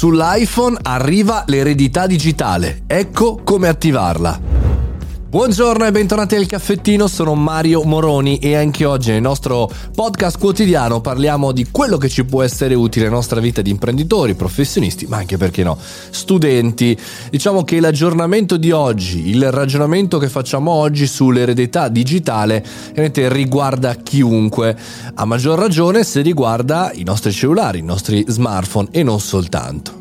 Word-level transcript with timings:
sull'iPhone 0.00 0.78
arriva 0.80 1.44
l'eredità 1.46 2.06
digitale. 2.06 2.84
Ecco 2.86 3.42
come 3.44 3.68
attivarla. 3.68 4.59
Buongiorno 5.30 5.86
e 5.86 5.92
bentornati 5.92 6.34
al 6.34 6.46
caffettino, 6.46 7.06
sono 7.06 7.36
Mario 7.36 7.84
Moroni 7.84 8.38
e 8.38 8.56
anche 8.56 8.84
oggi 8.84 9.12
nel 9.12 9.20
nostro 9.20 9.70
podcast 9.94 10.36
quotidiano 10.36 11.00
parliamo 11.00 11.52
di 11.52 11.68
quello 11.70 11.98
che 11.98 12.08
ci 12.08 12.24
può 12.24 12.42
essere 12.42 12.74
utile 12.74 13.04
nella 13.04 13.14
nostra 13.14 13.38
vita 13.38 13.62
di 13.62 13.70
imprenditori, 13.70 14.34
professionisti, 14.34 15.06
ma 15.06 15.18
anche 15.18 15.36
perché 15.36 15.62
no, 15.62 15.78
studenti. 16.10 16.98
Diciamo 17.30 17.62
che 17.62 17.78
l'aggiornamento 17.78 18.56
di 18.56 18.72
oggi, 18.72 19.28
il 19.28 19.52
ragionamento 19.52 20.18
che 20.18 20.28
facciamo 20.28 20.72
oggi 20.72 21.06
sull'eredità 21.06 21.86
digitale, 21.86 22.66
riguarda 22.94 23.94
chiunque, 23.94 24.76
a 25.14 25.24
maggior 25.26 25.60
ragione 25.60 26.02
se 26.02 26.22
riguarda 26.22 26.90
i 26.92 27.04
nostri 27.04 27.30
cellulari, 27.30 27.78
i 27.78 27.82
nostri 27.82 28.24
smartphone 28.26 28.88
e 28.90 29.04
non 29.04 29.20
soltanto. 29.20 29.99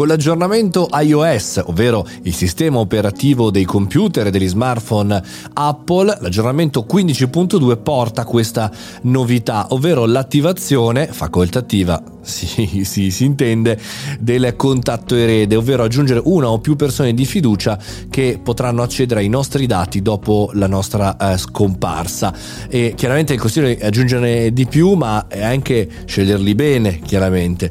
Con 0.00 0.08
l'aggiornamento 0.08 0.88
iOS, 0.90 1.64
ovvero 1.66 2.06
il 2.22 2.32
sistema 2.32 2.78
operativo 2.78 3.50
dei 3.50 3.66
computer 3.66 4.28
e 4.28 4.30
degli 4.30 4.48
smartphone 4.48 5.22
Apple, 5.52 6.16
l'aggiornamento 6.22 6.86
15.2 6.90 7.82
porta 7.82 8.24
questa 8.24 8.70
novità, 9.02 9.66
ovvero 9.68 10.06
l'attivazione 10.06 11.06
facoltativa 11.08 12.02
si, 12.22 12.84
si, 12.84 13.10
si, 13.10 13.24
intende 13.24 13.78
del 14.18 14.54
contatto 14.56 15.14
erede, 15.14 15.56
ovvero 15.56 15.84
aggiungere 15.84 16.20
una 16.24 16.50
o 16.50 16.58
più 16.58 16.76
persone 16.76 17.14
di 17.14 17.24
fiducia 17.24 17.78
che 18.08 18.38
potranno 18.42 18.82
accedere 18.82 19.20
ai 19.20 19.28
nostri 19.28 19.66
dati 19.66 20.02
dopo 20.02 20.50
la 20.54 20.66
nostra 20.66 21.16
eh, 21.16 21.38
scomparsa. 21.38 22.34
E 22.68 22.94
chiaramente 22.96 23.34
il 23.34 23.40
consiglio 23.40 23.68
è 23.68 23.86
aggiungerne 23.86 24.52
di 24.52 24.66
più, 24.66 24.92
ma 24.94 25.26
è 25.28 25.42
anche 25.42 25.88
sceglierli 26.04 26.54
bene, 26.54 27.00
chiaramente. 27.00 27.70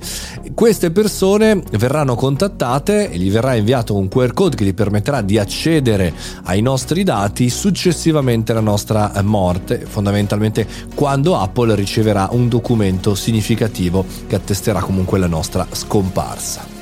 Queste 0.54 0.92
persone 0.92 1.62
verranno 1.78 2.16
contattate 2.16 3.10
e 3.12 3.18
gli 3.18 3.32
verrà 3.32 3.56
inviato 3.56 3.96
un 3.96 4.08
QR 4.08 4.34
code 4.34 4.56
che 4.56 4.66
gli 4.66 4.74
permetterà 4.74 5.22
di 5.22 5.38
accedere 5.38 6.14
ai 6.44 6.62
nostri 6.62 7.04
dati 7.04 7.50
successivamente 7.50 8.52
alla 8.52 8.62
nostra 8.62 9.12
morte, 9.24 9.86
fondamentalmente 9.88 10.68
quando 10.96 11.38
Apple 11.38 11.76
riceverà 11.76 12.30
un 12.32 12.48
documento 12.50 13.16
significativo 13.16 14.06
che 14.28 14.39
attesterà 14.40 14.80
comunque 14.80 15.20
la 15.20 15.28
nostra 15.28 15.68
scomparsa. 15.70 16.79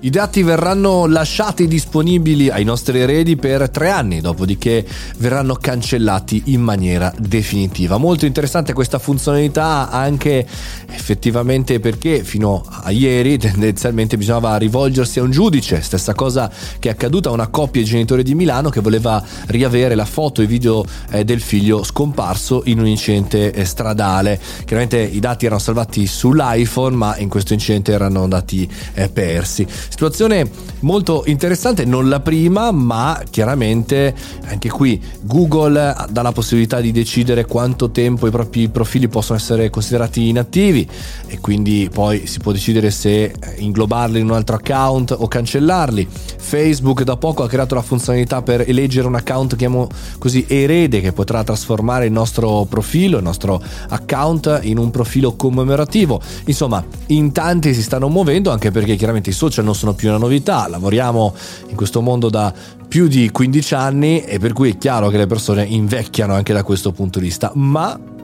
I 0.00 0.10
dati 0.10 0.44
verranno 0.44 1.06
lasciati 1.06 1.66
disponibili 1.66 2.50
ai 2.50 2.62
nostri 2.62 3.00
eredi 3.00 3.34
per 3.34 3.68
tre 3.68 3.90
anni, 3.90 4.20
dopodiché 4.20 4.86
verranno 5.16 5.56
cancellati 5.56 6.40
in 6.46 6.60
maniera 6.60 7.12
definitiva. 7.18 7.96
Molto 7.96 8.24
interessante 8.24 8.72
questa 8.72 9.00
funzionalità 9.00 9.90
anche 9.90 10.46
effettivamente 10.86 11.80
perché 11.80 12.22
fino 12.22 12.64
a 12.64 12.92
ieri 12.92 13.38
tendenzialmente 13.38 14.16
bisognava 14.16 14.56
rivolgersi 14.56 15.18
a 15.18 15.24
un 15.24 15.32
giudice, 15.32 15.82
stessa 15.82 16.14
cosa 16.14 16.48
che 16.78 16.90
è 16.90 16.92
accaduta 16.92 17.30
a 17.30 17.32
una 17.32 17.48
coppia 17.48 17.82
di 17.82 17.88
genitori 17.88 18.22
di 18.22 18.36
Milano 18.36 18.70
che 18.70 18.80
voleva 18.80 19.20
riavere 19.46 19.96
la 19.96 20.04
foto 20.04 20.42
e 20.42 20.46
video 20.46 20.84
eh, 21.10 21.24
del 21.24 21.40
figlio 21.40 21.82
scomparso 21.82 22.62
in 22.66 22.78
un 22.78 22.86
incidente 22.86 23.52
eh, 23.52 23.64
stradale. 23.64 24.40
Chiaramente 24.64 25.00
i 25.00 25.18
dati 25.18 25.46
erano 25.46 25.60
salvati 25.60 26.06
sull'iPhone, 26.06 26.94
ma 26.94 27.16
in 27.16 27.28
questo 27.28 27.52
incidente 27.52 27.90
erano 27.90 28.22
andati 28.22 28.70
eh, 28.94 29.08
persi. 29.08 29.66
Situazione 29.88 30.48
molto 30.80 31.24
interessante, 31.26 31.84
non 31.84 32.08
la 32.08 32.20
prima, 32.20 32.70
ma 32.70 33.20
chiaramente 33.28 34.14
anche 34.44 34.68
qui 34.68 35.00
Google 35.22 35.94
dà 36.08 36.22
la 36.22 36.32
possibilità 36.32 36.80
di 36.80 36.92
decidere 36.92 37.44
quanto 37.46 37.90
tempo 37.90 38.26
i 38.26 38.30
propri 38.30 38.68
profili 38.68 39.08
possono 39.08 39.38
essere 39.38 39.70
considerati 39.70 40.28
inattivi 40.28 40.88
e 41.26 41.40
quindi 41.40 41.90
poi 41.92 42.26
si 42.26 42.38
può 42.38 42.52
decidere 42.52 42.90
se 42.90 43.34
inglobarli 43.56 44.20
in 44.20 44.28
un 44.28 44.36
altro 44.36 44.56
account 44.56 45.14
o 45.16 45.26
cancellarli. 45.26 46.06
Facebook 46.36 47.02
da 47.02 47.16
poco 47.16 47.42
ha 47.42 47.48
creato 47.48 47.74
la 47.74 47.82
funzionalità 47.82 48.42
per 48.42 48.64
eleggere 48.66 49.06
un 49.06 49.14
account 49.14 49.56
chiamo 49.56 49.88
così 50.18 50.44
erede 50.48 51.00
che 51.00 51.12
potrà 51.12 51.42
trasformare 51.44 52.06
il 52.06 52.12
nostro 52.12 52.66
profilo, 52.68 53.18
il 53.18 53.24
nostro 53.24 53.60
account 53.88 54.60
in 54.62 54.78
un 54.78 54.90
profilo 54.90 55.34
commemorativo. 55.34 56.20
Insomma, 56.46 56.84
in 57.06 57.32
tanti 57.32 57.74
si 57.74 57.82
stanno 57.82 58.08
muovendo 58.08 58.50
anche 58.50 58.70
perché 58.70 58.96
chiaramente 58.96 59.30
i 59.30 59.34
social 59.34 59.64
non 59.64 59.74
sono 59.78 59.94
più 59.94 60.08
una 60.08 60.18
novità, 60.18 60.68
lavoriamo 60.68 61.34
in 61.68 61.76
questo 61.76 62.02
mondo 62.02 62.28
da 62.28 62.52
più 62.86 63.06
di 63.06 63.30
15 63.30 63.74
anni 63.74 64.20
e 64.22 64.38
per 64.38 64.52
cui 64.52 64.70
è 64.70 64.78
chiaro 64.78 65.08
che 65.08 65.16
le 65.16 65.26
persone 65.26 65.64
invecchiano 65.64 66.34
anche 66.34 66.52
da 66.52 66.62
questo 66.62 66.92
punto 66.92 67.18
di 67.18 67.26
vista, 67.26 67.52
ma 67.54 68.16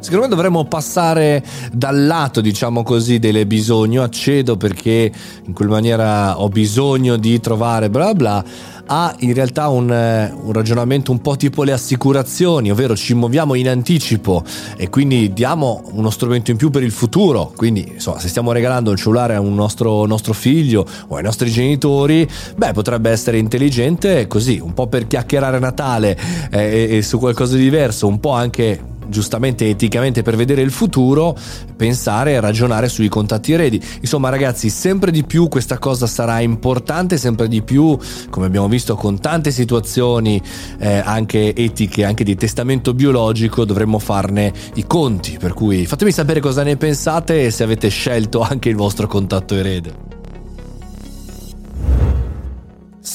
Secondo 0.00 0.28
me 0.28 0.34
dovremmo 0.34 0.64
passare 0.64 1.44
dal 1.72 2.06
lato, 2.06 2.40
diciamo 2.40 2.84
così, 2.84 3.18
del 3.18 3.44
bisogno, 3.46 4.04
accedo 4.04 4.56
perché 4.56 5.12
in 5.44 5.52
quella 5.52 5.72
maniera 5.72 6.40
ho 6.40 6.48
bisogno 6.48 7.16
di 7.16 7.40
trovare 7.40 7.90
bla 7.90 8.14
bla, 8.14 8.44
a 8.88 9.14
in 9.20 9.34
realtà 9.34 9.68
un, 9.68 9.88
un, 9.88 10.52
ragionamento 10.52 11.12
un 11.12 11.20
po' 11.20 11.36
tipo 11.36 11.62
le 11.62 11.72
assicurazioni, 11.72 12.70
ovvero 12.70 12.96
ci 12.96 13.14
muoviamo 13.14 13.54
in 13.54 13.68
anticipo 13.68 14.42
e 14.76 14.88
quindi 14.88 15.32
diamo 15.32 15.82
uno 15.92 16.10
strumento 16.10 16.50
in 16.50 16.56
più 16.56 16.70
per 16.70 16.82
il 16.82 16.92
futuro. 16.92 17.52
Quindi, 17.54 17.86
insomma, 17.94 18.18
se 18.18 18.28
stiamo 18.28 18.52
regalando 18.52 18.90
il 18.90 18.98
cellulare 18.98 19.34
a 19.34 19.40
un 19.40 19.54
nostro, 19.54 20.06
nostro 20.06 20.32
figlio 20.32 20.86
o 21.08 21.16
ai 21.16 21.22
nostri 21.22 21.50
genitori, 21.50 22.28
beh, 22.56 22.72
potrebbe 22.72 23.10
essere 23.10 23.38
intelligente 23.38 24.26
così, 24.26 24.58
un 24.62 24.74
po' 24.74 24.86
per 24.86 25.06
chiacchierare 25.06 25.58
Natale 25.58 26.18
eh, 26.50 26.88
e, 26.90 26.96
e 26.96 27.02
su 27.02 27.18
qualcosa 27.18 27.56
di 27.56 27.62
diverso, 27.62 28.06
un 28.06 28.20
po' 28.20 28.32
anche 28.32 28.87
giustamente 29.08 29.68
eticamente 29.68 30.22
per 30.22 30.36
vedere 30.36 30.62
il 30.62 30.70
futuro, 30.70 31.36
pensare 31.76 32.32
e 32.32 32.40
ragionare 32.40 32.88
sui 32.88 33.08
contatti 33.08 33.52
eredi. 33.52 33.80
Insomma, 34.00 34.28
ragazzi, 34.28 34.68
sempre 34.70 35.10
di 35.10 35.24
più 35.24 35.48
questa 35.48 35.78
cosa 35.78 36.06
sarà 36.06 36.40
importante, 36.40 37.16
sempre 37.16 37.48
di 37.48 37.62
più, 37.62 37.96
come 38.30 38.46
abbiamo 38.46 38.68
visto 38.68 38.94
con 38.94 39.18
tante 39.18 39.50
situazioni 39.50 40.40
eh, 40.78 40.98
anche 41.04 41.54
etiche, 41.54 42.04
anche 42.04 42.24
di 42.24 42.36
testamento 42.36 42.94
biologico, 42.94 43.64
dovremmo 43.64 43.98
farne 43.98 44.52
i 44.74 44.86
conti. 44.86 45.36
Per 45.38 45.54
cui 45.54 45.86
fatemi 45.86 46.12
sapere 46.12 46.40
cosa 46.40 46.62
ne 46.62 46.76
pensate 46.76 47.44
e 47.44 47.50
se 47.50 47.62
avete 47.62 47.88
scelto 47.88 48.40
anche 48.40 48.68
il 48.68 48.76
vostro 48.76 49.06
contatto 49.06 49.54
erede. 49.54 50.17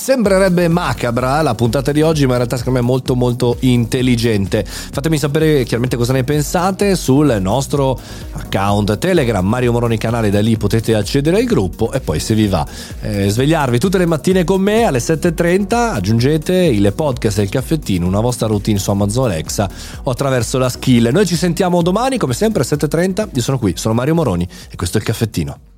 Sembrerebbe 0.03 0.67
macabra 0.67 1.41
la 1.41 1.55
puntata 1.55 1.93
di 1.93 2.01
oggi, 2.01 2.25
ma 2.25 2.31
in 2.31 2.39
realtà 2.39 2.57
secondo 2.57 2.79
me 2.79 2.85
è 2.85 2.89
molto 2.89 3.15
molto 3.15 3.55
intelligente. 3.61 4.65
Fatemi 4.65 5.17
sapere 5.17 5.63
chiaramente 5.63 5.95
cosa 5.95 6.11
ne 6.11 6.25
pensate 6.25 6.97
sul 6.97 7.37
nostro 7.39 7.97
account 8.33 8.97
Telegram, 8.97 9.47
Mario 9.47 9.71
Moroni 9.71 9.97
canale, 9.97 10.29
da 10.29 10.41
lì 10.41 10.57
potete 10.57 10.93
accedere 10.93 11.37
al 11.37 11.45
gruppo 11.45 11.93
e 11.93 12.01
poi 12.01 12.19
se 12.19 12.35
vi 12.35 12.47
va 12.47 12.67
eh, 12.99 13.29
svegliarvi 13.29 13.79
tutte 13.79 13.97
le 13.97 14.05
mattine 14.05 14.43
con 14.43 14.59
me 14.59 14.83
alle 14.83 14.99
7.30 14.99 15.73
aggiungete 15.73 16.53
il 16.53 16.91
podcast 16.93 17.39
e 17.39 17.43
il 17.43 17.49
caffettino, 17.49 18.05
una 18.05 18.19
vostra 18.19 18.47
routine 18.47 18.79
su 18.79 18.91
Amazon 18.91 19.31
Alexa 19.31 19.69
o 20.03 20.11
attraverso 20.11 20.57
la 20.57 20.67
skill. 20.67 21.11
Noi 21.13 21.25
ci 21.25 21.37
sentiamo 21.37 21.81
domani 21.81 22.17
come 22.17 22.33
sempre 22.33 22.65
alle 22.69 22.77
7.30, 22.77 23.29
io 23.31 23.41
sono 23.41 23.57
qui, 23.57 23.71
sono 23.77 23.93
Mario 23.93 24.15
Moroni 24.15 24.45
e 24.69 24.75
questo 24.75 24.97
è 24.97 24.99
il 24.99 25.07
caffettino. 25.07 25.72